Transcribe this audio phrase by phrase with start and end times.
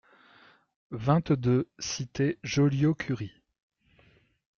[0.89, 3.43] vingt-deux cité Joliot-Curie